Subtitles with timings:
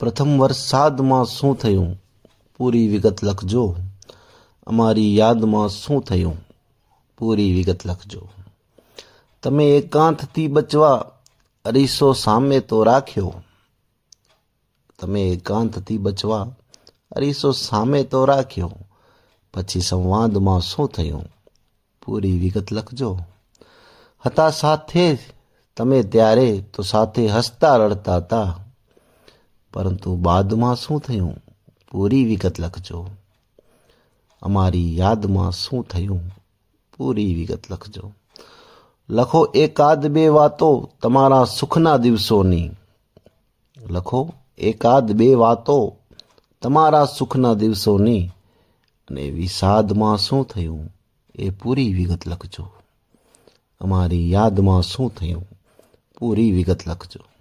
[0.00, 2.02] પ્રથમ વરસાદમાં શું થયું?
[2.56, 3.76] પૂરી વિગત લખજો.
[4.66, 6.36] અમારી યાદમાં શું થયું?
[7.18, 8.28] પૂરી વિગત લખજો.
[9.42, 11.04] તમે એકાંતથી બચવા
[11.64, 13.34] અરીસો સામે તો રાખ્યો.
[15.00, 16.50] તમે એકાંતથી બચવા
[17.12, 18.72] અરીસો સામે તો રાખ્યો.
[19.54, 21.24] પછી સંવાદમાં શું થયું?
[22.06, 23.18] પૂરી વિગત લખજો.
[24.26, 25.18] હતા સાથે
[25.76, 28.65] તમે ત્યારે તો સાથે હસતા રડતા હતા.
[29.76, 31.34] પરંતુ બાદમાં શું થયું?
[31.90, 33.08] પૂરી વિગત લખજો.
[34.42, 36.20] અમારી યાદમાં શું થયું?
[36.96, 38.12] પૂરી વિગત લખજો.
[39.10, 42.70] લખો એકાદ બે વાતો તમારા સુખના દિવસોની.
[43.90, 45.96] લખો એકાદ બે વાતો
[46.62, 48.30] તમારા સુખના દિવસોની.
[49.08, 50.94] અને વિષાદમાં શું થયું?
[51.34, 52.70] એ પૂરી વિગત લખજો.
[53.80, 55.48] અમારી યાદમાં શું થયું?
[56.18, 57.35] પૂરી વિગત લખજો.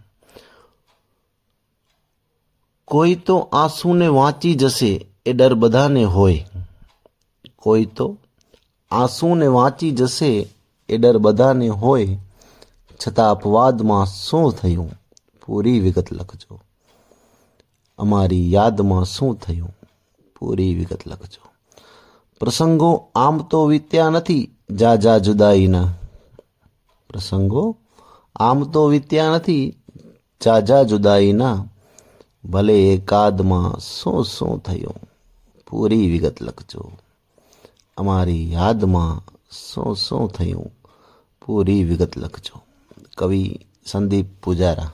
[2.87, 6.45] કોઈ તો આંસુને વાંચી જશે એ ડર બધાને હોય.
[7.55, 8.17] કોઈ તો
[8.91, 10.47] આંસુને વાંચી જશે
[10.89, 12.17] એ ડર બધાને હોય.
[13.07, 14.91] છતાં અપવાદમાં શું થયું?
[15.45, 16.61] પૂરી વિગત લખજો.
[17.97, 19.75] અમારી યાદમાં શું થયું?
[20.39, 21.49] પૂરી વિગત લખજો.
[22.39, 25.93] પ્રસંગો આમ તો વીત્યા નથી જા જા જુદાઈના.
[27.09, 27.77] પ્રસંગો
[28.35, 29.75] આમ તો વીત્યા નથી
[30.43, 31.65] જા જા જુદાઈના.
[32.49, 34.95] ભલે એકાદમાં શું શું થયું,
[35.67, 36.91] પૂરી વિગત લખજો.
[37.97, 39.21] અમારી યાદમાં
[39.51, 40.71] શું શું થયું,
[41.45, 42.61] પૂરી વિગત લખજો.
[43.17, 44.91] કવિ સંદીપ પૂજારા.